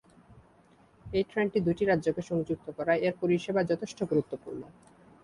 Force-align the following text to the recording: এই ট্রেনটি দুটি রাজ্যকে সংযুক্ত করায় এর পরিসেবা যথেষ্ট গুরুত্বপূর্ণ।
এই 1.05 1.23
ট্রেনটি 1.23 1.59
দুটি 1.59 1.83
রাজ্যকে 1.85 2.21
সংযুক্ত 2.21 2.67
করায় 2.77 3.01
এর 3.01 3.13
পরিসেবা 3.21 3.61
যথেষ্ট 3.63 3.99
গুরুত্বপূর্ণ। 4.03 4.61